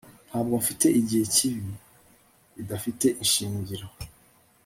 ntabwo 0.27 0.53
mfite 0.61 0.87
igihe 0.99 1.23
cyibi 1.35 1.71
bidafite 2.55 3.05
ishingiro 3.23 3.87